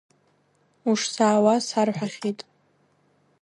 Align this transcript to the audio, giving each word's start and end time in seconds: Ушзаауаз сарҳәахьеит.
Ушзаауаз 0.89 1.61
сарҳәахьеит. 1.69 2.39